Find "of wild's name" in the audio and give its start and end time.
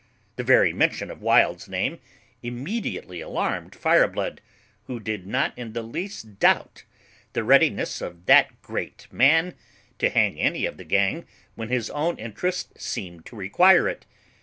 1.11-1.99